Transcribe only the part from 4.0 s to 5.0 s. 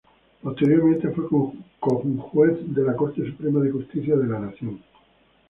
de la Nación.